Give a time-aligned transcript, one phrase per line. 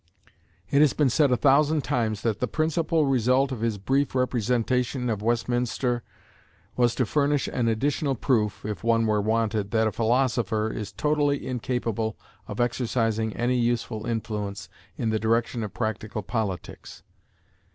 [0.71, 5.11] It has been said a thousand times that the principal result of his brief representation
[5.11, 6.01] of Westminster
[6.75, 11.45] was to furnish an additional proof, if one were wanted, that a philosopher is totally
[11.45, 12.17] incapable
[12.47, 17.03] of exercising any useful influence in the direction of practical politics.